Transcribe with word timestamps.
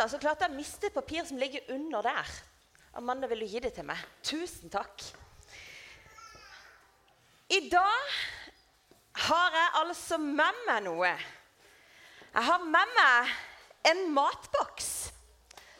natta 0.00 0.16
så 0.16 0.20
klarte 0.20 0.46
jeg 0.46 0.54
å 0.54 0.56
miste 0.56 0.88
et 0.88 0.96
papir 0.96 1.26
som 1.28 1.36
ligger 1.36 1.66
under 1.74 2.06
der. 2.06 2.28
Amanda, 2.96 3.28
vil 3.28 3.42
du 3.44 3.50
gi 3.52 3.60
det 3.60 3.74
til 3.76 3.84
meg? 3.84 4.00
Tusen 4.24 4.72
takk. 4.72 5.02
I 7.52 7.68
dag 7.68 8.14
har 9.26 9.58
jeg 9.58 9.74
altså 9.82 10.18
med 10.22 10.62
meg 10.64 10.86
noe. 10.86 11.10
Jeg 12.30 12.46
har 12.48 12.64
med 12.64 12.94
meg 12.96 13.34
en 13.90 14.02
matboks. 14.16 15.10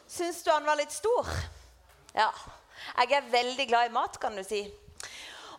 Syns 0.05 0.43
du 0.45 0.51
han 0.51 0.69
var 0.69 0.77
litt 0.77 0.93
stor? 0.93 1.25
Ja. 2.13 2.29
Jeg 3.01 3.17
er 3.17 3.33
veldig 3.33 3.67
glad 3.71 3.89
i 3.89 3.95
mat, 3.95 4.19
kan 4.21 4.37
du 4.37 4.43
si. 4.45 4.61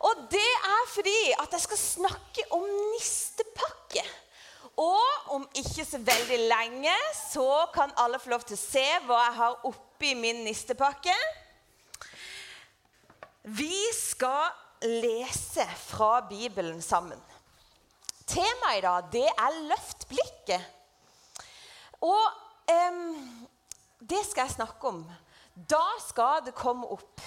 Og 0.06 0.26
det 0.30 0.50
er 0.68 0.88
fordi 0.92 1.18
at 1.34 1.50
jeg 1.56 1.66
skal 1.66 1.82
snakke 1.82 2.46
om 2.54 2.62
nistepakke. 2.92 3.10
Ikke 5.62 5.84
så 5.86 5.98
veldig 6.02 6.38
lenge 6.50 6.92
så 7.14 7.66
kan 7.74 7.92
alle 8.02 8.18
få 8.18 8.32
lov 8.32 8.42
til 8.48 8.56
å 8.56 8.62
se 8.62 8.86
hva 9.06 9.20
jeg 9.28 9.34
har 9.36 9.66
oppi 9.68 10.12
min 10.18 10.42
nistepakke. 10.42 11.14
Vi 13.46 13.78
skal 13.94 14.50
lese 14.82 15.66
fra 15.84 16.16
Bibelen 16.26 16.82
sammen. 16.82 17.20
Temaet 18.26 18.80
i 18.80 18.84
dag 18.86 19.10
det 19.12 19.28
er 19.30 19.58
'Løft 19.68 20.08
blikket'. 20.10 20.66
Og 22.02 22.24
um, 22.90 23.46
det 24.00 24.22
skal 24.26 24.48
jeg 24.48 24.56
snakke 24.58 24.88
om. 24.88 25.04
Da 25.54 25.84
skal 26.08 26.42
det 26.46 26.54
komme 26.58 26.88
opp 26.90 27.20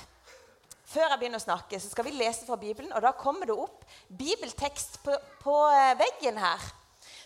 Før 0.86 1.10
jeg 1.10 1.20
begynner 1.20 1.42
å 1.42 1.44
snakke, 1.44 1.80
så 1.80 1.90
skal 1.92 2.06
vi 2.08 2.12
lese 2.16 2.46
fra 2.48 2.56
Bibelen. 2.56 2.94
Og 2.96 3.02
da 3.04 3.12
kommer 3.12 3.50
det 3.50 3.56
opp 3.60 3.82
bibeltekst 4.08 5.02
på, 5.04 5.18
på 5.42 5.56
eh, 5.68 5.98
veggen 6.00 6.38
her. 6.40 6.62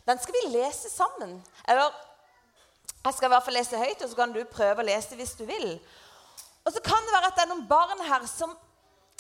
Den 0.08 0.20
skal 0.20 0.35
vi 0.38 0.52
lese 0.53 0.89
sammen. 0.89 1.39
Eller 1.67 1.89
jeg 3.05 3.13
skal 3.13 3.30
i 3.30 3.34
hvert 3.34 3.45
fall 3.45 3.58
lese 3.59 3.80
høyt, 3.80 4.02
og 4.03 4.09
så 4.09 4.16
kan 4.16 4.34
du 4.35 4.41
prøve 4.52 4.84
å 4.84 4.88
lese 4.88 5.17
hvis 5.20 5.35
du 5.39 5.45
vil. 5.48 5.70
Og 6.66 6.73
så 6.75 6.81
kan 6.84 7.05
det 7.05 7.16
være 7.16 7.31
at 7.31 7.38
det 7.38 7.45
er 7.45 7.52
noen 7.53 7.67
barn 7.69 8.03
her 8.08 8.25
som 8.27 8.55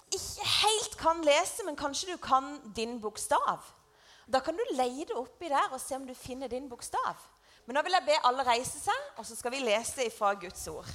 ikke 0.09 0.47
helt 0.49 0.97
kan 0.99 1.21
lese, 1.25 1.63
men 1.65 1.77
kanskje 1.79 2.13
du 2.13 2.21
kan 2.21 2.57
din 2.75 2.97
bokstav. 3.01 3.63
Da 4.29 4.41
kan 4.45 4.57
du 4.57 4.75
leie 4.77 5.07
det 5.09 5.17
oppi 5.17 5.49
der 5.49 5.71
og 5.71 5.81
se 5.81 5.95
om 5.97 6.05
du 6.05 6.13
finner 6.17 6.51
din 6.51 6.69
bokstav. 6.69 7.17
Men 7.65 7.77
nå 7.77 7.83
vil 7.85 7.95
jeg 7.97 8.07
be 8.07 8.19
alle 8.25 8.45
reise 8.45 8.81
seg, 8.81 9.09
og 9.17 9.25
så 9.25 9.37
skal 9.37 9.53
vi 9.53 9.63
lese 9.63 10.05
ifra 10.09 10.33
Guds 10.41 10.67
ord. 10.67 10.89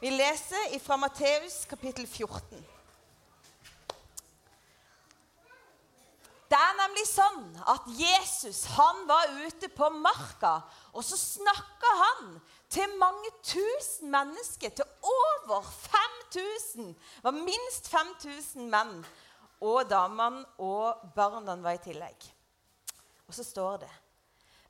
Vi 0.00 0.12
leser 0.12 0.76
ifra 0.76 0.96
Matteus 1.00 1.64
kapittel 1.68 2.06
14. 2.06 2.77
Det 6.48 6.56
er 6.56 6.76
nemlig 6.78 7.04
sånn 7.04 7.42
at 7.68 7.88
Jesus 7.92 8.62
han 8.72 9.02
var 9.08 9.34
ute 9.44 9.68
på 9.68 9.90
marka, 9.92 10.54
og 10.96 11.04
så 11.04 11.18
snakka 11.20 11.90
han 12.00 12.30
til 12.72 12.94
mange 13.00 13.32
tusen 13.44 14.08
mennesker. 14.12 14.72
Til 14.72 14.84
over 15.04 15.62
5000. 15.62 16.94
Det 16.94 17.24
var 17.24 17.36
minst 17.36 17.90
5000 17.92 18.68
menn. 18.72 19.02
Og 19.60 19.88
damene 19.90 20.44
og 20.62 21.10
barna 21.16 21.56
var 21.60 21.76
i 21.76 21.82
tillegg. 21.82 22.28
Og 23.26 23.34
så 23.34 23.44
står 23.44 23.82
det 23.82 23.90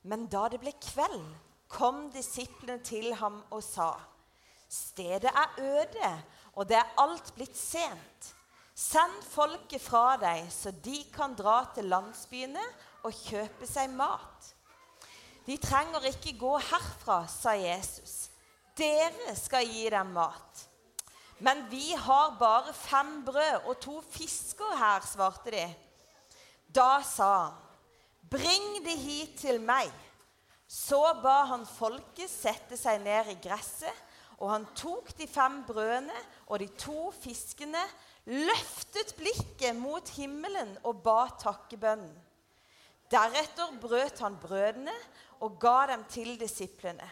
Men 0.02 0.26
da 0.26 0.46
det 0.48 0.60
ble 0.62 0.72
kveld, 0.80 1.26
kom 1.68 2.08
disiplene 2.10 2.82
til 2.82 3.12
ham 3.14 3.42
og 3.50 3.62
sa:" 3.62 3.92
Stedet 4.68 5.30
er 5.32 5.54
øde, 5.58 6.22
og 6.52 6.68
det 6.68 6.76
er 6.76 6.94
alt 6.98 7.34
blitt 7.34 7.56
sent. 7.56 8.34
Send 8.78 9.24
folket 9.26 9.82
fra 9.82 10.12
deg, 10.22 10.44
så 10.54 10.70
de 10.70 11.00
kan 11.10 11.32
dra 11.34 11.64
til 11.74 11.88
landsbyene 11.90 12.62
og 13.08 13.16
kjøpe 13.26 13.66
seg 13.66 13.90
mat. 13.90 14.52
De 15.48 15.56
trenger 15.58 16.06
ikke 16.12 16.36
gå 16.38 16.52
herfra, 16.62 17.24
sa 17.26 17.56
Jesus. 17.58 18.28
Dere 18.78 19.34
skal 19.34 19.66
gi 19.66 19.88
dem 19.90 20.12
mat. 20.14 20.62
Men 21.42 21.64
vi 21.72 21.90
har 21.98 22.36
bare 22.38 22.74
fem 22.74 23.24
brød 23.26 23.66
og 23.66 23.80
to 23.82 23.98
fisker 24.14 24.76
her, 24.78 25.02
svarte 25.06 25.54
de. 25.54 25.66
Da 26.70 27.00
sa 27.02 27.30
han, 27.48 27.56
bring 28.30 28.84
de 28.84 28.94
hit 28.94 29.40
til 29.42 29.58
meg. 29.58 29.90
Så 30.68 31.00
ba 31.22 31.48
han 31.50 31.64
folket 31.66 32.30
sette 32.30 32.76
seg 32.78 33.00
ned 33.02 33.32
i 33.32 33.38
gresset, 33.42 34.04
og 34.38 34.52
han 34.52 34.66
tok 34.78 35.10
de 35.18 35.26
fem 35.26 35.62
brødene 35.66 36.14
og 36.46 36.60
de 36.62 36.68
to 36.78 37.08
fiskene, 37.24 37.80
løftet 38.28 39.14
blikket 39.16 39.76
mot 39.76 40.08
himmelen 40.18 40.74
og 40.84 41.00
ba 41.04 41.28
takkebønnen. 41.40 42.12
Deretter 43.08 43.72
brøt 43.80 44.20
han 44.20 44.36
brødene 44.36 44.92
og 45.40 45.56
ga 45.60 45.86
dem 45.92 46.04
til 46.12 46.34
disiplene. 46.40 47.06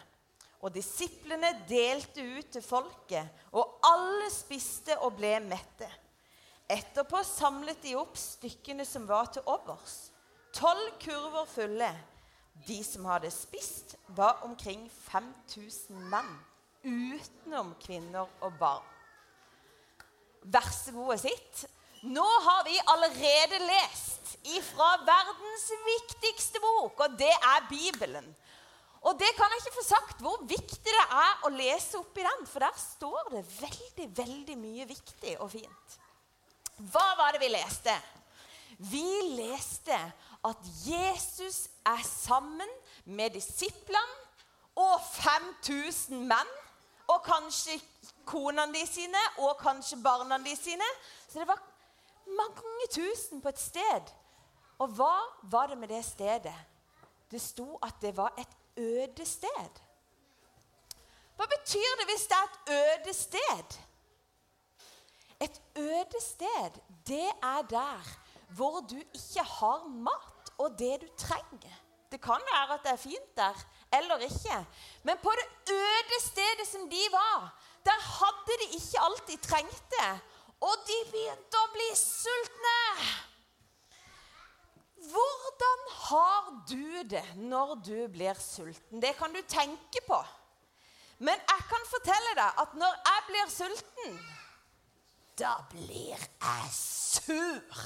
Og 0.60 0.72
disiplene 0.74 1.52
delte 1.68 2.24
ut 2.36 2.50
til 2.52 2.64
folket, 2.64 3.28
og 3.52 3.78
alle 3.86 4.28
spiste 4.32 4.96
og 5.04 5.14
ble 5.16 5.36
mette. 5.44 5.88
Etterpå 6.68 7.20
samlet 7.24 7.78
de 7.84 7.94
opp 7.96 8.16
stykkene 8.18 8.84
som 8.88 9.06
var 9.08 9.30
til 9.32 9.46
overs. 9.46 10.10
Tolv 10.56 10.96
kurver 11.00 11.46
fulle. 11.48 11.92
De 12.66 12.80
som 12.84 13.04
hadde 13.06 13.30
spist, 13.30 13.94
var 14.16 14.40
omkring 14.44 14.88
5000 14.90 16.08
menn, 16.10 16.32
utenom 16.82 17.74
kvinner 17.84 18.26
og 18.40 18.56
barn. 18.58 18.95
Vær 20.52 20.68
så 20.70 20.94
og 21.10 21.18
sitt. 21.20 21.64
Nå 22.06 22.26
har 22.46 22.64
vi 22.66 22.76
allerede 22.92 23.62
lest 23.66 24.36
ifra 24.56 24.92
verdens 25.02 25.70
viktigste 25.86 26.60
bok, 26.62 27.00
og 27.00 27.16
det 27.18 27.32
er 27.34 27.66
Bibelen. 27.70 28.28
Og 29.06 29.14
det 29.18 29.28
kan 29.38 29.50
jeg 29.52 29.62
ikke 29.62 29.76
få 29.78 29.86
sagt 29.86 30.22
hvor 30.22 30.42
viktig 30.48 30.82
det 30.86 31.06
er 31.14 31.46
å 31.46 31.52
lese 31.54 31.98
oppi 31.98 32.24
den, 32.26 32.46
for 32.50 32.62
der 32.62 32.78
står 32.78 33.32
det 33.34 33.42
veldig, 33.60 34.06
veldig 34.18 34.58
mye 34.58 34.86
viktig 34.88 35.36
og 35.42 35.50
fint. 35.54 35.98
Hva 36.92 37.06
var 37.18 37.34
det 37.34 37.42
vi 37.44 37.50
leste? 37.54 37.94
Vi 38.78 39.06
leste 39.38 39.96
at 40.46 40.70
Jesus 40.84 41.66
er 41.86 42.02
sammen 42.06 42.72
med 43.04 43.34
disiplene 43.38 44.24
og 44.76 45.00
5000 45.16 46.26
menn, 46.28 46.50
og 47.06 47.22
kanskje 47.24 47.78
konene 48.26 48.72
de 48.74 48.84
sine 48.86 49.22
og 49.38 49.56
kanskje 49.60 49.98
barna 50.02 50.38
de 50.42 50.56
sine. 50.56 50.88
Så 51.28 51.40
det 51.40 51.48
var 51.48 51.62
mange 52.26 52.90
tusen 52.90 53.42
på 53.42 53.48
et 53.48 53.60
sted. 53.60 54.12
Og 54.78 54.88
hva 54.98 55.14
var 55.42 55.70
det 55.70 55.78
med 55.78 55.88
det 55.88 56.04
stedet? 56.04 56.54
Det 57.30 57.40
sto 57.42 57.78
at 57.82 57.96
det 58.02 58.16
var 58.16 58.34
et 58.38 58.56
øde 58.76 59.26
sted. 59.26 59.82
Hva 61.36 61.46
betyr 61.52 61.98
det 62.00 62.06
hvis 62.10 62.28
det 62.30 62.36
er 62.36 62.46
et 62.46 62.70
øde 62.76 63.14
sted? 63.14 63.80
Et 65.40 65.62
øde 65.76 66.20
sted, 66.20 66.80
det 67.06 67.28
er 67.42 67.62
der 67.70 68.16
hvor 68.48 68.80
du 68.80 68.96
ikke 68.96 69.42
har 69.42 69.84
mat 69.88 70.52
og 70.58 70.78
det 70.78 71.00
du 71.02 71.08
trenger. 71.18 71.74
Det 72.12 72.20
kan 72.22 72.40
være 72.52 72.74
at 72.74 72.82
det 72.84 72.92
er 72.92 72.96
fint 72.96 73.36
der, 73.36 73.54
eller 73.92 74.16
ikke. 74.16 74.66
Men 75.02 75.18
på 75.22 75.30
det 75.30 75.74
øde 75.74 76.20
stedet 76.20 76.66
som 76.70 76.90
de 76.90 77.02
var, 77.12 77.62
ikke 78.76 79.04
alltid 79.08 79.42
trengte. 79.44 80.08
Og 80.64 80.84
de 80.88 80.98
begynte 81.10 81.60
å 81.60 81.72
bli 81.74 81.88
sultne. 81.98 82.78
Hvordan 85.06 85.84
har 86.08 86.48
du 86.70 87.02
det 87.10 87.26
når 87.36 87.74
du 87.84 87.98
blir 88.12 88.38
sulten? 88.40 89.02
Det 89.02 89.12
kan 89.18 89.34
du 89.34 89.42
tenke 89.48 90.02
på. 90.06 90.18
Men 91.18 91.40
jeg 91.48 91.68
kan 91.70 91.86
fortelle 91.88 92.34
deg 92.36 92.58
at 92.64 92.74
når 92.76 92.96
jeg 93.08 93.24
blir 93.28 93.52
sulten, 93.52 94.18
da 95.36 95.54
blir 95.70 96.16
jeg 96.16 96.72
sur. 96.72 97.80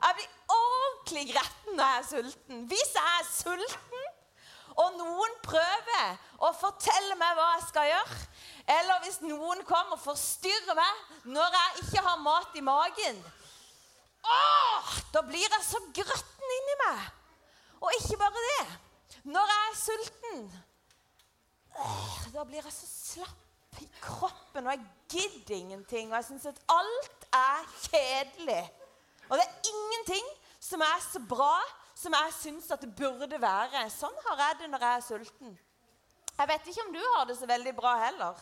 Jeg 0.00 0.16
blir 0.16 0.28
ordentlig 0.56 1.26
gretten 1.34 1.76
når 1.76 1.92
jeg 1.92 2.00
er 2.00 2.08
sulten. 2.08 2.66
Hvis 2.68 2.92
jeg 2.96 3.16
er 3.20 3.26
sulten, 3.28 3.99
og 4.76 4.96
noen 4.98 5.36
prøver 5.42 6.18
å 6.40 6.52
fortelle 6.56 7.16
meg 7.18 7.36
hva 7.36 7.48
jeg 7.56 7.66
skal 7.68 7.88
gjøre, 7.90 8.18
eller 8.78 9.02
hvis 9.04 9.20
noen 9.24 9.64
kommer 9.68 9.96
og 9.96 10.04
forstyrrer 10.04 10.78
meg 10.78 11.28
når 11.34 11.56
jeg 11.58 11.84
ikke 11.84 12.04
har 12.06 12.22
mat 12.22 12.56
i 12.56 12.64
magen 12.64 13.22
Åh, 14.20 14.88
Da 15.14 15.22
blir 15.24 15.46
jeg 15.48 15.64
så 15.64 15.78
grøtten 15.96 16.54
inni 16.56 16.74
meg. 16.82 17.04
Og 17.80 17.94
ikke 17.96 18.18
bare 18.20 18.42
det. 18.46 18.66
Når 19.32 19.52
jeg 19.52 19.70
er 19.70 19.78
sulten, 19.80 20.42
åh, 21.72 22.18
da 22.34 22.44
blir 22.44 22.60
jeg 22.60 22.74
så 22.74 22.88
slapp 22.90 23.80
i 23.80 23.88
kroppen, 24.02 24.66
og 24.66 24.74
jeg 24.74 24.84
gidder 25.08 25.54
ingenting. 25.56 26.10
Og 26.10 26.18
jeg 26.18 26.28
syns 26.28 26.50
at 26.52 26.60
alt 26.68 27.26
er 27.32 27.64
kjedelig. 27.86 28.62
Og 29.30 29.38
det 29.38 29.46
er 29.46 29.72
ingenting 29.72 30.30
som 30.60 30.84
er 30.84 31.00
så 31.00 31.22
bra 31.28 31.54
som 32.00 32.14
jeg 32.16 32.36
syns 32.36 32.70
at 32.72 32.80
det 32.84 32.94
burde 32.96 33.40
være. 33.40 33.84
Sånn 33.92 34.16
har 34.28 34.46
jeg 34.46 34.62
det 34.62 34.70
når 34.72 34.86
jeg 34.86 34.96
er 34.96 35.04
sulten. 35.04 35.58
Jeg 36.38 36.48
vet 36.48 36.70
ikke 36.70 36.86
om 36.86 36.94
du 36.94 37.02
har 37.02 37.26
det 37.28 37.36
så 37.36 37.48
veldig 37.50 37.74
bra 37.76 37.92
heller. 38.06 38.40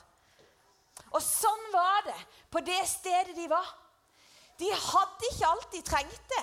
Og 1.10 1.20
sånn 1.24 1.64
var 1.72 2.04
det 2.06 2.18
på 2.52 2.62
det 2.66 2.78
stedet 2.86 3.34
de 3.34 3.48
var. 3.50 3.66
De 4.58 4.68
hadde 4.74 5.30
ikke 5.30 5.48
alt 5.48 5.68
de 5.74 5.80
trengte, 5.86 6.40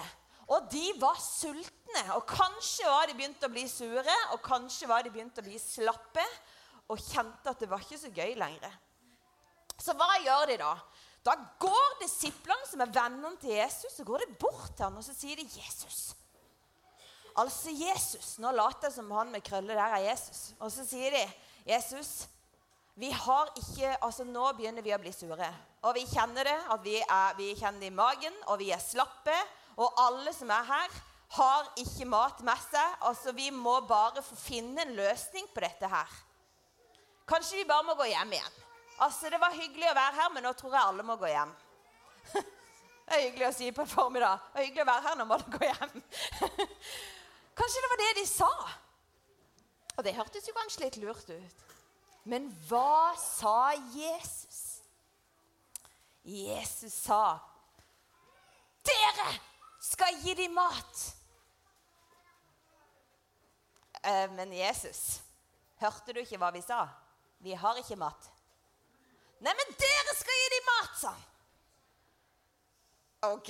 og 0.51 0.67
de 0.71 0.83
var 0.99 1.17
sultne. 1.19 2.03
Og 2.15 2.27
kanskje 2.27 2.87
var 2.87 3.07
de 3.07 3.15
begynt 3.17 3.43
å 3.43 3.51
bli 3.51 3.65
sure, 3.71 4.17
og 4.35 4.43
kanskje 4.43 4.89
var 4.91 5.03
de 5.03 5.11
begynt 5.11 5.39
å 5.39 5.45
bli 5.45 5.59
slappe. 5.61 6.25
og 6.85 6.99
kjente 7.01 7.49
at 7.49 7.57
det 7.57 7.65
var 7.65 7.81
ikke 7.81 7.97
så 7.97 8.11
gøy 8.13 8.35
lenger. 8.37 8.73
Så 9.81 9.95
hva 9.97 10.19
gjør 10.21 10.51
de 10.51 10.57
da? 10.61 10.75
Da 11.25 11.33
går 11.57 11.95
disiplene, 12.03 12.67
som 12.69 12.83
er 12.85 12.91
vennene 12.93 13.39
til 13.41 13.55
Jesus, 13.55 13.95
så 13.95 14.05
går 14.05 14.21
de 14.21 14.35
bort 14.37 14.75
til 14.75 14.85
ham 14.85 14.99
og 14.99 15.03
så 15.03 15.15
sier 15.17 15.39
de 15.39 15.47
'Jesus'. 15.49 16.13
Altså 17.35 17.73
Jesus. 17.75 18.37
Nå 18.39 18.51
later 18.55 18.87
jeg 18.87 18.95
som 18.95 19.11
han 19.11 19.31
med 19.33 19.43
krøller 19.43 19.75
der 19.75 19.97
er 19.97 20.07
Jesus. 20.09 20.53
Og 20.59 20.71
så 20.71 20.85
sier 20.87 21.11
de, 21.11 21.25
'Jesus, 21.65 22.27
vi 22.95 23.09
har 23.11 23.49
ikke, 23.57 23.97
altså 24.01 24.23
nå 24.23 24.51
begynner 24.55 24.81
vi 24.81 24.93
å 24.95 25.01
bli 25.01 25.11
sure.' 25.11 25.53
Og 25.83 25.93
vi 25.95 26.05
kjenner 26.07 26.47
det, 26.47 26.59
at 26.71 26.83
vi, 26.83 26.95
er, 27.01 27.33
vi 27.37 27.51
kjenner 27.55 27.79
det 27.79 27.91
i 27.91 27.93
magen, 27.93 28.33
og 28.47 28.59
vi 28.59 28.71
er 28.71 28.79
slappe. 28.81 29.35
Og 29.77 29.93
alle 30.01 30.33
som 30.33 30.49
er 30.49 30.63
her, 30.63 30.95
har 31.35 31.67
ikke 31.77 32.07
mat 32.09 32.41
med 32.45 32.61
seg. 32.71 32.95
Altså, 33.01 33.31
Vi 33.31 33.51
må 33.51 33.79
bare 33.85 34.23
finne 34.23 34.81
en 34.81 34.95
løsning 34.95 35.47
på 35.53 35.61
dette 35.61 35.87
her. 35.87 36.09
Kanskje 37.27 37.57
vi 37.57 37.67
bare 37.69 37.83
må 37.83 37.95
gå 37.95 38.07
hjem 38.09 38.33
igjen. 38.33 38.61
Altså, 38.99 39.29
Det 39.29 39.41
var 39.41 39.53
hyggelig 39.53 39.91
å 39.91 39.97
være 39.97 40.21
her, 40.21 40.29
men 40.33 40.43
nå 40.43 40.53
tror 40.53 40.73
jeg 40.73 40.87
alle 40.89 41.03
må 41.03 41.15
gå 41.15 41.27
hjem. 41.27 41.55
Det 43.05 43.13
er 43.13 43.27
hyggelig 43.27 43.47
å 43.47 43.53
si 43.53 43.67
på 43.71 43.83
en 43.83 43.89
formiddag. 43.89 44.39
Det 44.53 44.61
er 44.61 44.65
hyggelig 44.65 44.81
å 44.81 44.89
være 44.89 45.03
her, 45.05 45.17
nå 45.19 45.25
må 45.29 45.37
du 45.37 45.49
gå 45.53 45.67
hjem. 45.67 45.99
Kanskje 47.55 47.81
det 47.83 47.91
var 47.91 48.01
det 48.01 48.11
de 48.19 48.25
sa. 48.27 48.51
Og 49.95 50.03
det 50.03 50.15
hørtes 50.15 50.47
jo 50.47 50.55
kanskje 50.57 50.83
litt 50.83 50.99
lurt 51.03 51.29
ut. 51.31 51.65
Men 52.25 52.47
hva 52.67 53.13
sa 53.21 53.73
Jesus? 53.93 54.81
Jesus 56.25 56.93
sa, 56.93 57.37
'Dere 58.83 59.39
skal 59.79 60.17
gi 60.23 60.33
dem 60.33 60.53
mat.' 60.57 61.11
Eh, 64.05 64.31
men 64.31 64.53
Jesus, 64.53 65.21
hørte 65.81 66.13
du 66.13 66.19
ikke 66.21 66.37
hva 66.37 66.51
vi 66.53 66.61
sa? 66.61 66.83
Vi 67.41 67.53
har 67.57 67.77
ikke 67.81 67.97
mat. 67.97 68.27
Nei, 69.41 69.53
men 69.53 69.71
dere 69.79 70.13
skal 70.17 70.41
gi 70.41 70.51
dem 70.53 70.67
mat, 70.69 70.99
sa 70.99 71.13
han. 71.13 71.23
OK. 73.33 73.49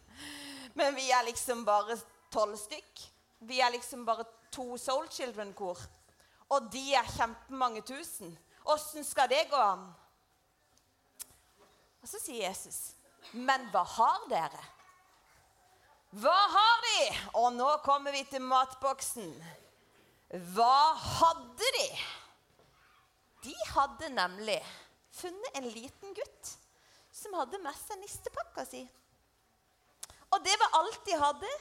Men 0.78 0.94
vi 0.94 1.06
er 1.10 1.22
liksom 1.24 1.62
bare 1.64 1.94
tolv 2.32 2.56
stykk. 2.58 3.04
Vi 3.40 3.60
er 3.60 3.70
liksom 3.70 4.06
bare 4.06 4.24
to 4.52 4.76
Soul 4.76 5.08
Children-kor. 5.10 5.78
Og 6.48 6.68
de 6.72 6.94
er 6.94 7.14
kjempemange 7.16 7.82
tusen. 7.86 8.38
Åssen 8.64 9.04
skal 9.04 9.28
det 9.30 9.48
gå 9.50 9.58
an? 9.60 9.86
Og 12.02 12.08
så 12.08 12.20
sier 12.22 12.48
Jesus, 12.48 12.94
'Men 13.32 13.70
hva 13.70 13.82
har 13.82 14.26
dere?' 14.28 14.64
Hva 16.16 16.32
har 16.32 16.76
de? 16.84 17.00
Og 17.34 17.52
nå 17.52 17.76
kommer 17.84 18.12
vi 18.12 18.22
til 18.24 18.40
matboksen. 18.40 19.32
Hva 20.54 20.94
hadde 20.94 21.70
de? 21.78 21.88
De 23.42 23.54
hadde 23.74 24.08
nemlig 24.14 24.60
funnet 25.12 25.58
en 25.58 25.68
liten 25.68 26.14
gutt 26.14 26.52
som 27.12 27.34
hadde 27.34 27.58
med 27.58 27.76
seg 27.78 28.00
nistepakka 28.00 28.64
si. 28.68 28.80
Og 30.30 30.42
det 30.44 30.54
var 30.60 30.78
alt 30.80 31.02
de 31.06 31.18
hadde. 31.20 31.52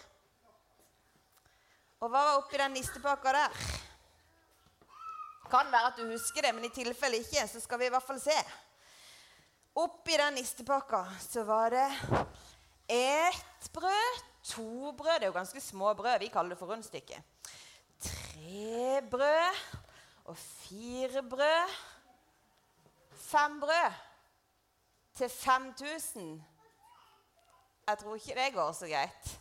Og 2.03 2.09
hva 2.11 2.21
var 2.27 2.37
oppi 2.41 2.59
den 2.59 2.73
nistepakka 2.75 3.31
der? 3.35 3.59
Kan 5.49 5.69
være 5.71 5.91
at 5.91 5.99
du 5.99 6.07
husker 6.09 6.43
det, 6.43 6.51
men 6.55 6.65
i 6.67 6.73
tilfelle 6.73 7.21
ikke, 7.21 7.47
så 7.47 7.61
skal 7.63 7.79
vi 7.79 7.87
i 7.87 7.93
hvert 7.93 8.03
fall 8.03 8.19
se. 8.19 8.35
Oppi 9.79 10.17
den 10.19 10.37
nistepakka 10.39 11.03
så 11.19 11.43
var 11.47 11.69
det 11.69 11.87
ett 12.87 13.69
brød, 13.73 14.23
to 14.43 14.91
brød 14.91 15.19
Det 15.19 15.23
er 15.23 15.31
jo 15.31 15.33
ganske 15.39 15.61
små 15.61 15.93
brød. 15.93 16.19
Vi 16.19 16.27
kaller 16.27 16.49
det 16.49 16.57
for 16.57 16.73
rundstykke. 16.73 17.23
Tre 17.99 19.01
brød 19.11 19.55
og 20.25 20.37
fire 20.37 21.23
brød. 21.23 21.73
Fem 23.11 23.59
brød 23.59 23.91
til 25.15 25.29
5000. 25.29 26.43
Jeg 27.87 27.97
tror 27.97 28.15
ikke 28.15 28.35
det 28.35 28.53
går 28.53 28.71
så 28.71 28.87
greit. 28.87 29.39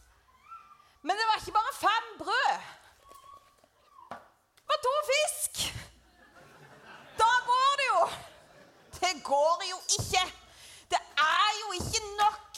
Men 1.07 1.17
det 1.19 1.25
var 1.29 1.37
ikke 1.41 1.59
bare 1.61 1.75
fem 1.87 2.07
brød. 2.23 2.55
Det 4.61 4.71
var 4.73 4.81
to 4.89 4.95
fisk. 5.13 5.53
Da 7.23 7.31
går 7.51 7.73
det 7.81 7.87
jo. 7.95 8.03
Det 9.03 9.15
går 9.25 9.65
jo 9.73 9.79
ikke. 9.99 10.23
Det 10.93 11.03
er 11.37 11.51
jo 11.63 11.69
ikke 11.81 12.03
nok 12.23 12.53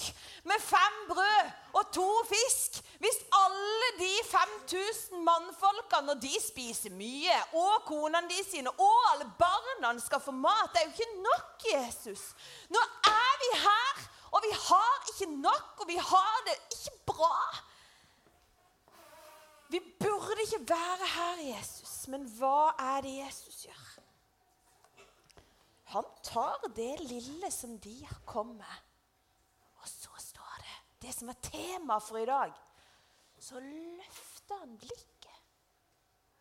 med 0.51 0.59
fem 0.73 0.95
brød 1.09 1.45
og 1.79 1.93
to 1.93 2.11
fisk 2.33 2.83
hvis 3.03 3.19
alle 3.43 3.89
de 3.99 4.13
5000 4.31 5.25
mannfolkene, 5.29 6.07
når 6.07 6.15
de 6.15 6.35
spiser 6.41 6.91
mye, 6.91 7.37
og 7.53 7.85
konene 7.87 8.29
de 8.31 8.41
sine, 8.51 8.71
og 8.71 8.97
alle 9.11 9.27
barna 9.39 9.93
skal 10.01 10.21
få 10.21 10.31
mat 10.31 10.73
Det 10.73 10.81
er 10.81 10.87
jo 10.87 10.95
ikke 10.97 11.23
nok, 11.29 11.67
Jesus. 11.75 12.23
Nå 12.69 12.81
er 13.11 13.33
vi 13.43 13.51
her, 13.67 14.05
og 14.31 14.43
vi 14.47 14.53
har 14.69 14.95
ikke 15.13 15.33
nok, 15.41 15.73
og 15.81 15.89
vi 15.89 15.97
har 15.97 16.37
det 16.49 16.57
ikke 16.73 16.97
bra. 17.13 17.37
Vi 19.69 19.81
burde 20.01 20.43
ikke 20.45 20.63
være 20.69 21.09
her, 21.15 21.43
Jesus, 21.57 22.09
men 22.09 22.27
hva 22.39 22.73
er 22.79 23.01
det 23.03 23.17
Jesus 23.19 23.65
gjør? 23.67 23.87
Han 25.95 26.07
tar 26.23 26.69
det 26.77 26.93
lille 27.07 27.51
som 27.51 27.79
de 27.79 27.97
har 28.07 28.43
med, 28.43 28.79
og 29.81 29.89
så 29.89 30.11
står 30.19 30.63
det 30.63 30.77
det 31.03 31.15
som 31.15 31.29
er 31.29 31.43
tema 31.43 31.99
for 32.03 32.19
i 32.19 32.27
dag 32.27 32.55
så 33.39 33.61
løfter 33.61 34.59
han 34.59 34.79
blikket 34.79 35.43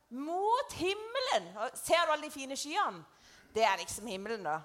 mot 0.09 0.73
himmelen. 0.73 1.51
Ser 1.75 2.05
du 2.05 2.13
alle 2.13 2.27
de 2.27 2.31
fine 2.31 2.57
skyene? 2.57 3.03
Det 3.55 3.63
er 3.63 3.77
liksom 3.79 4.07
himmelen, 4.07 4.45
da. 4.45 4.59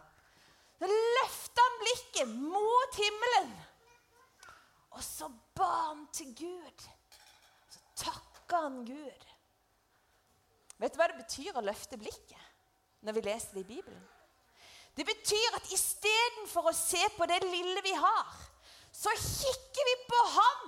Så 0.79 0.89
løfter 0.89 1.67
han 1.67 1.77
blikket 1.83 2.33
mot 2.39 2.97
himmelen. 2.97 3.53
Og 4.91 5.05
så 5.05 5.29
ba 5.55 5.71
han 5.91 6.07
til 6.13 6.33
Gud. 6.39 6.89
Takka 8.51 8.63
han 8.65 8.85
Gud. 8.85 9.27
Vet 10.83 10.95
du 10.95 10.99
hva 10.99 11.07
det 11.07 11.21
betyr 11.21 11.55
å 11.55 11.63
løfte 11.63 11.95
blikket 12.01 13.05
når 13.07 13.15
vi 13.15 13.23
leser 13.23 13.55
det 13.55 13.63
i 13.63 13.69
Bibelen? 13.69 14.01
Det 14.99 15.05
betyr 15.07 15.55
at 15.55 15.69
istedenfor 15.71 16.67
å 16.67 16.75
se 16.75 16.99
på 17.15 17.29
det 17.31 17.39
lille 17.45 17.79
vi 17.87 17.93
har, 17.95 18.33
så 18.91 19.13
kikker 19.15 19.87
vi 19.87 19.95
på 20.09 20.23
Han 20.35 20.65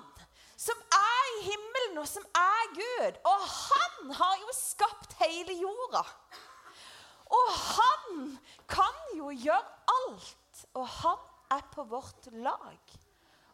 som 0.62 0.78
er 0.94 1.24
i 1.32 1.40
himmelen, 1.48 1.98
og 1.98 2.06
som 2.06 2.22
er 2.38 2.68
Gud. 2.76 3.18
Og 3.26 3.48
han 3.50 4.12
har 4.14 4.36
jo 4.44 4.54
skapt 4.54 5.16
hele 5.18 5.56
jorda. 5.58 6.04
Og 7.34 7.50
han 7.56 8.36
kan 8.70 9.00
jo 9.18 9.32
gjøre 9.34 9.90
alt. 9.96 10.62
Og 10.78 10.86
han 11.00 11.26
er 11.58 11.66
på 11.74 11.82
vårt 11.90 12.30
lag. 12.46 12.94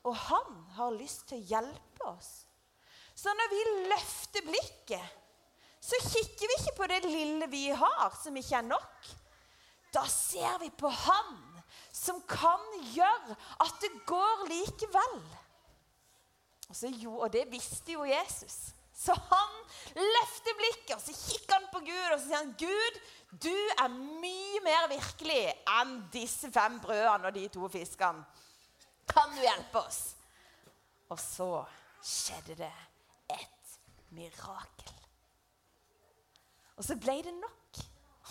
Og 0.04 0.20
han 0.26 0.61
har 0.76 1.00
lyst 1.00 1.30
til 1.30 1.40
å 1.40 1.49
hjelpe 1.54 2.12
oss. 2.12 2.35
Så 3.18 3.32
når 3.34 3.50
vi 3.50 3.62
løfter 3.90 4.46
blikket, 4.46 5.14
så 5.82 5.98
kikker 6.04 6.50
vi 6.50 6.56
ikke 6.60 6.76
på 6.76 6.87
det 6.90 7.02
lille 7.06 7.48
vi 7.50 7.64
har, 7.75 8.14
som 8.22 8.37
ikke 8.38 8.60
er 8.60 8.66
nok. 8.68 9.12
Da 9.94 10.04
ser 10.10 10.58
vi 10.62 10.70
på 10.70 10.90
Han 10.92 11.37
som 11.98 12.20
kan 12.28 12.64
gjøre 12.94 13.37
at 13.64 13.78
det 13.82 13.90
går 14.06 14.44
likevel. 14.50 15.20
Og, 16.68 16.82
jo, 17.00 17.14
og 17.25 17.32
det 17.32 17.46
visste 17.50 17.96
jo 17.96 18.04
Jesus. 18.06 18.56
Så 18.98 19.14
han 19.14 19.54
løfter 19.94 20.56
blikket 20.58 20.96
og 20.96 21.02
så 21.02 21.14
kikker 21.14 21.54
han 21.54 21.68
på 21.72 21.80
Gud 21.87 22.06
og 22.10 22.18
så 22.18 22.25
sier 22.26 22.40
han, 22.40 22.54
Gud, 22.58 22.98
du 23.30 23.54
er 23.78 23.94
mye 23.94 24.62
mer 24.64 24.88
virkelig 24.90 25.42
enn 25.78 25.94
disse 26.12 26.50
fem 26.54 26.80
brødene 26.82 27.30
og 27.30 27.34
de 27.37 27.46
to 27.54 27.70
fiskene. 27.72 28.26
Kan 29.08 29.32
du 29.37 29.40
hjelpe 29.42 29.80
oss? 29.80 30.02
Og 31.08 31.20
så 31.22 31.50
skjedde 32.04 32.58
det 32.58 32.75
et 33.35 33.78
mirakel. 34.14 34.94
Og 36.78 36.87
så 36.87 36.97
ble 37.00 37.18
det 37.26 37.35
nok. 37.35 37.80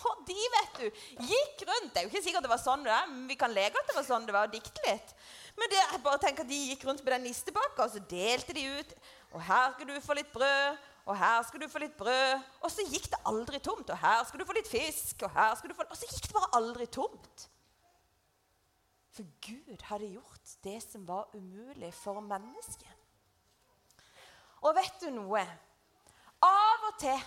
Og 0.08 0.20
de 0.28 0.36
vet 0.54 0.76
du, 0.78 1.00
gikk 1.26 1.64
rundt. 1.66 1.90
Det 1.90 2.00
er 2.00 2.06
jo 2.06 2.12
ikke 2.12 2.22
sikkert 2.22 2.46
det 2.46 2.52
var 2.52 2.62
sånn 2.62 2.84
det 2.86 2.92
er, 2.94 3.08
men 3.10 3.26
vi 3.28 3.36
kan 3.38 3.52
leke 3.52 3.80
at 3.80 3.88
det 3.90 3.96
var 3.96 4.06
sånn 4.06 4.28
det 4.28 4.34
var, 4.34 4.46
og 4.46 4.54
dikte 4.54 4.84
litt. 4.86 5.14
Men 5.58 5.72
det 5.72 5.80
jeg 5.80 6.02
bare 6.04 6.20
tenk 6.22 6.42
at 6.44 6.50
de 6.50 6.58
gikk 6.70 6.84
rundt 6.86 7.02
med 7.02 7.16
den 7.16 7.26
nistepakka, 7.26 7.88
og 7.88 7.94
så 7.94 8.02
delte 8.10 8.54
de 8.54 8.66
ut. 8.78 8.94
Og 9.34 9.42
her 9.44 9.74
skal 9.74 9.90
du 9.90 9.96
få 10.04 10.16
litt 10.16 10.30
brød, 10.32 10.78
og 11.08 11.16
her 11.18 11.42
skal 11.48 11.64
du 11.64 11.68
få 11.72 11.82
litt 11.82 11.96
brød. 11.98 12.46
Og 12.62 12.72
så 12.72 12.84
gikk 12.86 13.08
det 13.10 13.20
aldri 13.28 13.60
tomt. 13.64 13.90
Og 13.90 14.00
her 14.04 14.22
skal 14.28 14.40
du 14.40 14.46
få 14.48 14.56
litt 14.56 14.70
fisk, 14.70 15.24
og 15.26 15.34
her 15.34 15.54
skal 15.58 15.72
du 15.72 15.76
få 15.76 15.88
Og 15.88 15.98
så 15.98 16.10
gikk 16.10 16.28
det 16.28 16.36
bare 16.36 16.52
aldri 16.60 16.86
tomt. 16.86 17.48
For 19.16 19.26
Gud 19.42 19.82
hadde 19.88 20.12
gjort 20.12 20.52
det 20.62 20.78
som 20.84 21.08
var 21.08 21.32
umulig 21.34 21.90
for 21.96 22.20
mennesket. 22.22 22.97
Og 24.62 24.74
vet 24.76 25.02
du 25.02 25.10
noe? 25.14 25.42
Av 26.44 26.86
og 26.90 26.96
til 27.00 27.18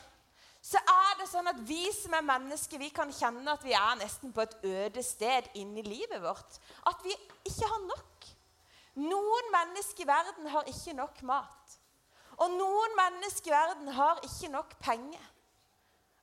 så 0.62 0.78
er 0.78 1.16
det 1.18 1.26
sånn 1.26 1.50
at 1.50 1.58
vi 1.66 1.88
som 1.96 2.14
er 2.14 2.26
mennesker, 2.26 2.78
vi 2.78 2.92
kan 2.94 3.10
kjenne 3.10 3.50
at 3.50 3.64
vi 3.66 3.74
er 3.74 3.96
nesten 3.98 4.30
på 4.34 4.44
et 4.44 4.54
øde 4.62 5.02
sted 5.04 5.48
inni 5.58 5.82
livet 5.82 6.22
vårt. 6.22 6.60
At 6.86 7.02
vi 7.02 7.16
ikke 7.50 7.70
har 7.72 7.82
nok. 7.88 8.28
Noen 9.02 9.50
mennesker 9.56 10.06
i 10.06 10.10
verden 10.12 10.52
har 10.54 10.70
ikke 10.70 10.94
nok 11.00 11.24
mat. 11.26 11.78
Og 12.38 12.54
noen 12.54 12.94
mennesker 12.98 13.50
i 13.50 13.56
verden 13.56 13.90
har 13.98 14.22
ikke 14.28 14.52
nok 14.54 14.78
penger. 14.86 15.26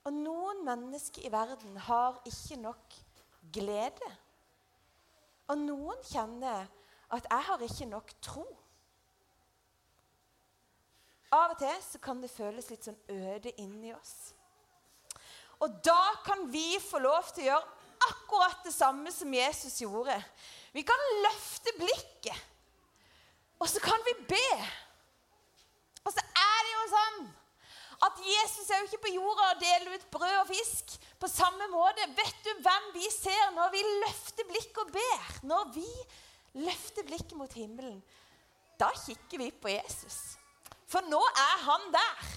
Og 0.07 0.15
noen 0.15 0.62
mennesker 0.67 1.27
i 1.27 1.33
verden 1.35 1.77
har 1.88 2.23
ikke 2.29 2.61
nok 2.62 2.97
glede. 3.53 4.15
Og 5.50 5.59
noen 5.59 5.99
kjenner 6.05 6.69
at 7.11 7.27
'jeg 7.31 7.43
har 7.43 7.59
ikke 7.59 7.91
nok 7.91 8.12
tro'. 8.23 8.57
Av 11.35 11.52
og 11.52 11.58
til 11.61 11.80
så 11.85 12.00
kan 12.00 12.20
det 12.23 12.32
føles 12.32 12.70
litt 12.73 12.87
sånn 12.88 12.99
øde 13.12 13.52
inni 13.61 13.92
oss. 13.92 14.32
Og 15.61 15.80
da 15.85 16.00
kan 16.25 16.47
vi 16.52 16.78
få 16.80 17.00
lov 17.02 17.26
til 17.35 17.44
å 17.44 17.50
gjøre 17.50 17.78
akkurat 18.08 18.62
det 18.64 18.73
samme 18.73 19.11
som 19.12 19.32
Jesus 19.35 19.80
gjorde. 19.82 20.14
Vi 20.73 20.85
kan 20.87 21.08
løfte 21.25 21.75
blikket, 21.76 22.47
og 23.58 23.66
så 23.68 23.82
kan 23.82 23.99
vi 24.06 24.14
be. 24.30 24.50
Og 26.06 26.14
så 26.14 26.23
er 26.23 26.61
det 26.64 26.73
jo 26.73 26.85
sånn 26.94 27.20
at 28.06 28.20
Jesus 28.23 28.70
er 28.70 28.80
jo 28.80 28.87
ikke 28.87 29.04
på 29.08 29.14
jorda 29.16 29.49
og 29.50 29.61
deler 29.61 29.97
ut 29.99 30.06
brød 30.14 30.37
og 30.44 30.50
fisk 30.52 30.94
på 31.18 31.30
samme 31.30 31.66
måte. 31.73 32.06
Vet 32.14 32.38
du 32.47 32.52
hvem 32.62 32.88
vi 32.94 33.11
ser 33.11 33.50
når 33.56 33.75
vi 33.75 33.82
løfter 34.04 34.47
blikket 34.49 34.82
og 34.85 34.92
ber? 34.94 35.32
Når 35.50 35.73
vi 35.75 35.88
løfter 36.62 37.06
blikket 37.08 37.35
mot 37.37 37.58
himmelen, 37.58 37.99
da 38.78 38.92
kikker 38.94 39.42
vi 39.42 39.50
på 39.50 39.75
Jesus. 39.75 40.38
For 40.88 41.04
nå 41.09 41.21
er 41.21 41.64
han 41.66 41.88
der. 41.95 42.28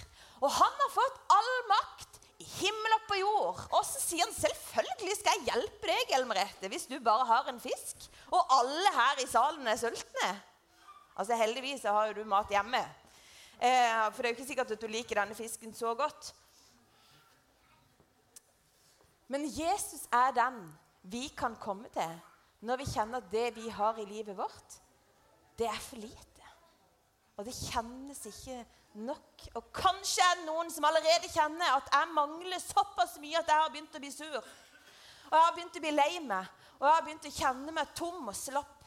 Og 0.42 0.50
han 0.52 0.80
har 0.84 0.94
fått 0.94 1.20
all 1.32 1.52
makt 1.70 2.20
i 2.42 2.48
himmel 2.58 2.96
og 2.98 3.04
på 3.08 3.20
jord. 3.20 3.60
Og 3.78 3.84
så 3.88 4.02
sier 4.02 4.26
han 4.26 4.34
selvfølgelig 4.36 5.18
skal 5.20 5.38
jeg 5.38 5.52
hjelpe 5.52 5.92
deg, 5.92 6.16
Elmerette, 6.18 6.72
hvis 6.72 6.88
du 6.90 6.98
bare 7.04 7.28
har 7.30 7.52
en 7.52 7.62
fisk. 7.62 8.08
Og 8.34 8.56
alle 8.58 8.96
her 8.96 9.22
i 9.24 9.30
salen 9.30 9.70
er 9.70 9.80
sultne. 9.80 10.32
Altså 11.16 11.38
Heldigvis 11.38 11.86
har 11.86 12.10
jo 12.10 12.22
du 12.22 12.28
mat 12.28 12.52
hjemme. 12.52 12.82
Eh, 13.62 14.06
for 14.10 14.22
det 14.22 14.30
er 14.30 14.34
jo 14.34 14.38
ikke 14.40 14.50
sikkert 14.50 14.74
at 14.74 14.82
du 14.82 14.90
liker 14.90 15.22
denne 15.22 15.38
fisken 15.38 15.76
så 15.78 15.94
godt. 15.96 16.34
Men 19.32 19.46
Jesus 19.46 20.08
er 20.12 20.34
den 20.36 20.64
vi 21.08 21.28
kan 21.38 21.56
komme 21.62 21.88
til 21.94 22.20
når 22.62 22.78
vi 22.78 22.90
kjenner 22.92 23.22
at 23.22 23.32
det 23.32 23.48
vi 23.56 23.70
har 23.74 23.98
i 23.98 24.06
livet 24.06 24.38
vårt, 24.38 24.76
det 25.58 25.66
er 25.66 25.80
for 25.82 25.98
lite. 25.98 26.31
Og 27.42 27.48
det 27.48 27.56
kjennes 27.58 28.20
ikke 28.30 28.60
nok. 29.02 29.46
Og 29.58 29.70
kanskje 29.74 30.22
er 30.22 30.36
det 30.38 30.46
noen 30.46 30.70
som 30.70 30.86
allerede 30.86 31.30
kjenner 31.32 31.74
at 31.80 31.88
jeg 31.90 32.12
mangler 32.14 32.62
såpass 32.62 33.16
mye 33.24 33.40
at 33.40 33.50
jeg 33.50 33.64
har 33.64 33.72
begynt 33.74 33.98
å 33.98 34.02
bli 34.04 34.12
sur. 34.14 34.38
Og 34.38 35.34
jeg 35.34 35.48
har 35.48 35.56
begynt 35.56 35.80
å 35.80 35.82
bli 35.82 35.94
lei 35.96 36.12
meg, 36.22 36.52
og 36.78 36.86
jeg 36.86 36.94
har 36.94 37.04
begynt 37.08 37.26
å 37.26 37.34
kjenne 37.34 37.74
meg 37.74 37.96
tom 37.98 38.30
og 38.30 38.38
slapp. 38.38 38.78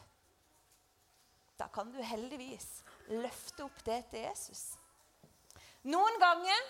Da 1.58 1.66
kan 1.74 1.90
du 1.90 1.98
heldigvis 1.98 2.68
løfte 3.10 3.66
opp 3.66 3.82
det 3.86 4.00
til 4.12 4.22
Jesus. 4.22 4.62
Noen 5.90 6.18
ganger 6.22 6.64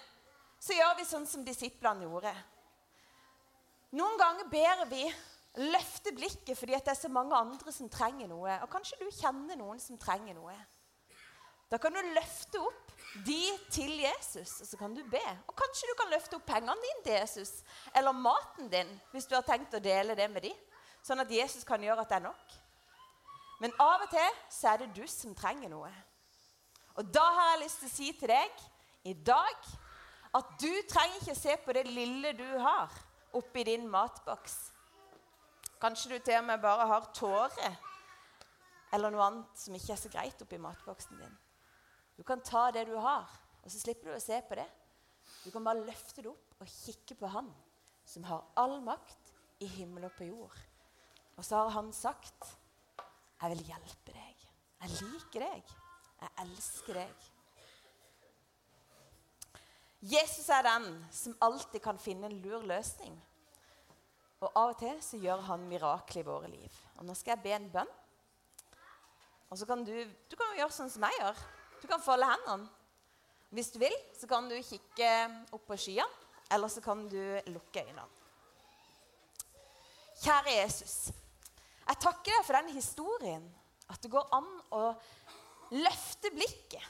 så 0.65 0.77
gjør 0.77 0.97
vi 0.99 1.09
sånn 1.09 1.29
som 1.29 1.45
disiplene 1.45 2.09
gjorde. 2.09 2.33
Noen 3.99 4.17
ganger 4.19 4.49
ber 4.51 4.87
vi 4.89 5.05
løfte 5.69 6.15
blikket 6.17 6.57
fordi 6.59 6.79
det 6.79 6.95
er 6.95 6.99
så 6.99 7.11
mange 7.13 7.37
andre 7.37 7.73
som 7.77 7.93
trenger 7.93 8.31
noe. 8.31 8.57
Og 8.65 8.71
kanskje 8.73 9.03
du 9.03 9.11
kjenner 9.13 9.59
noen 9.61 9.83
som 9.83 10.01
trenger 10.01 10.39
noe. 10.39 10.57
Da 11.71 11.79
kan 11.81 11.95
du 11.95 12.01
løfte 12.15 12.61
opp 12.61 12.93
de 13.27 13.41
til 13.71 13.93
Jesus, 14.03 14.61
og 14.61 14.67
så 14.67 14.79
kan 14.79 14.95
du 14.95 15.03
be. 15.11 15.23
Og 15.49 15.55
kanskje 15.59 15.91
du 15.91 15.95
kan 15.99 16.11
løfte 16.13 16.39
opp 16.39 16.47
pengene 16.49 16.75
dine 16.83 17.05
til 17.07 17.17
Jesus, 17.17 17.53
eller 17.95 18.17
maten 18.17 18.71
din, 18.71 18.91
hvis 19.13 19.29
du 19.31 19.37
har 19.37 19.47
tenkt 19.47 19.75
å 19.77 19.83
dele 19.83 20.17
det 20.19 20.29
med 20.33 20.47
de, 20.47 20.53
sånn 21.05 21.23
at 21.23 21.31
Jesus 21.31 21.67
kan 21.69 21.83
gjøre 21.83 22.03
at 22.03 22.11
det 22.11 22.19
er 22.19 22.27
nok. 22.27 22.59
Men 23.63 23.75
av 23.81 24.03
og 24.03 24.11
til 24.11 24.43
så 24.51 24.73
er 24.73 24.83
det 24.83 24.93
du 24.97 25.05
som 25.09 25.35
trenger 25.39 25.71
noe. 25.71 25.91
Og 26.99 27.07
da 27.15 27.23
har 27.23 27.51
jeg 27.53 27.65
lyst 27.65 27.83
til 27.83 27.91
å 27.91 27.95
si 27.95 28.11
til 28.19 28.31
deg 28.31 28.65
i 29.11 29.15
dag 29.27 29.73
at 30.35 30.55
du 30.59 30.71
trenger 30.91 31.21
ikke 31.21 31.39
se 31.39 31.57
på 31.63 31.75
det 31.77 31.87
lille 31.89 32.35
du 32.39 32.47
har 32.63 32.93
oppi 33.35 33.65
din 33.67 33.87
matboks. 33.91 34.57
Kanskje 35.83 36.15
du 36.15 36.19
til 36.19 36.39
og 36.39 36.47
med 36.49 36.63
bare 36.63 36.87
har 36.91 37.11
tårer 37.15 37.79
eller 38.95 39.11
noe 39.11 39.27
annet 39.27 39.59
som 39.59 39.75
ikke 39.75 39.93
er 39.95 40.01
så 40.01 40.11
greit 40.11 40.43
oppi 40.43 40.59
matboksen 40.63 41.19
din. 41.19 41.35
Du 42.17 42.23
kan 42.23 42.43
ta 42.45 42.71
det 42.71 42.87
du 42.89 42.95
har, 42.97 43.29
og 43.63 43.71
så 43.71 43.81
slipper 43.81 44.11
du 44.11 44.17
å 44.17 44.23
se 44.23 44.39
på 44.49 44.59
det. 44.59 44.67
Du 45.45 45.51
kan 45.51 45.65
bare 45.65 45.83
løfte 45.85 46.23
det 46.23 46.31
opp 46.31 46.63
og 46.63 46.71
kikke 46.71 47.17
på 47.19 47.31
Han 47.33 47.51
som 48.05 48.25
har 48.29 48.45
all 48.61 48.81
makt 48.85 49.33
i 49.65 49.69
himmel 49.79 50.05
og 50.07 50.13
på 50.19 50.29
jord. 50.29 50.57
Og 51.37 51.45
så 51.45 51.57
har 51.57 51.71
han 51.75 51.93
sagt, 51.93 52.59
'Jeg 53.41 53.51
vil 53.51 53.65
hjelpe 53.67 54.13
deg. 54.13 54.49
Jeg 54.81 54.91
liker 54.91 55.41
deg. 55.41 55.63
Jeg 56.21 56.31
elsker 56.39 56.95
deg.' 56.95 57.31
Jesus 60.05 60.49
er 60.49 60.63
den 60.63 61.07
som 61.11 61.37
alltid 61.41 61.81
kan 61.83 61.99
finne 61.99 62.27
en 62.27 62.41
lur 62.43 62.63
løsning. 62.63 63.15
Og 64.41 64.53
av 64.55 64.75
og 64.75 64.79
til 64.79 65.03
så 65.03 65.17
gjør 65.17 65.41
han 65.41 65.69
mirakler 65.69 66.21
i 66.21 66.27
våre 66.27 66.49
liv. 66.49 66.81
Og 66.99 67.05
nå 67.05 67.15
skal 67.15 67.37
jeg 67.37 67.43
be 67.43 67.55
en 67.57 67.71
bønn. 67.73 67.93
Og 69.51 69.59
så 69.59 69.67
kan 69.67 69.85
du, 69.85 69.95
du 70.05 70.37
kan 70.37 70.57
gjøre 70.59 70.77
sånn 70.77 70.91
som 70.91 71.07
jeg 71.09 71.21
gjør. 71.21 71.41
Du 71.85 71.89
kan 71.89 72.01
folde 72.01 72.25
hendene. 72.25 72.65
Hvis 73.53 73.69
du 73.71 73.77
vil, 73.79 73.93
så 74.17 74.25
kan 74.27 74.47
du 74.49 74.55
kikke 74.65 75.09
opp 75.53 75.67
på 75.69 75.77
skyene, 75.77 76.07
eller 76.51 76.71
så 76.73 76.81
kan 76.81 77.03
du 77.13 77.19
lukke 77.53 77.83
øynene. 77.85 78.07
Kjære 80.23 80.55
Jesus. 80.63 80.95
Jeg 81.85 82.01
takker 82.01 82.33
deg 82.33 82.47
for 82.47 82.57
den 82.57 82.73
historien. 82.73 83.45
At 83.93 84.01
det 84.01 84.11
går 84.15 84.33
an 84.33 84.49
å 84.73 84.81
løfte 85.77 86.33
blikket. 86.33 86.89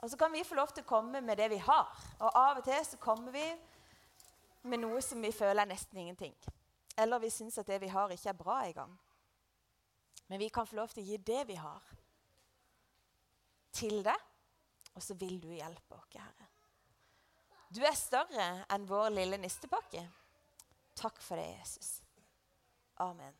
Og 0.00 0.08
så 0.08 0.16
kan 0.16 0.32
vi 0.32 0.46
få 0.48 0.56
lov 0.56 0.72
til 0.72 0.86
å 0.86 0.88
komme 0.88 1.20
med 1.20 1.36
det 1.36 1.50
vi 1.52 1.60
har. 1.68 1.92
Og 2.16 2.32
av 2.32 2.62
og 2.62 2.64
til 2.64 2.80
så 2.88 2.96
kommer 3.02 3.36
vi 3.36 3.44
med 4.72 4.80
noe 4.86 5.04
som 5.04 5.20
vi 5.20 5.34
føler 5.36 5.66
er 5.66 5.74
nesten 5.74 6.00
ingenting. 6.00 6.32
Eller 6.96 7.20
vi 7.20 7.34
syns 7.34 7.60
at 7.60 7.68
det 7.68 7.82
vi 7.84 7.92
har, 7.92 8.08
ikke 8.08 8.32
er 8.32 8.40
bra 8.40 8.62
engang. 8.64 8.96
Men 10.32 10.40
vi 10.40 10.48
kan 10.48 10.66
få 10.66 10.80
lov 10.80 10.96
til 10.96 11.04
å 11.04 11.10
gi 11.12 11.20
det 11.28 11.44
vi 11.52 11.60
har 11.60 11.97
til 13.72 14.02
det, 14.04 14.16
og 14.94 15.02
så 15.02 15.14
vil 15.18 15.38
du 15.42 15.50
hjelpe 15.52 15.98
oss, 15.98 16.16
Herre. 16.18 16.48
Du 17.68 17.82
er 17.84 17.96
større 17.96 18.46
enn 18.72 18.86
vår 18.88 19.10
lille 19.12 19.38
nistepakke. 19.40 20.00
Takk 20.96 21.20
for 21.22 21.36
det, 21.36 21.50
Jesus. 21.60 21.98
Amen. 23.04 23.36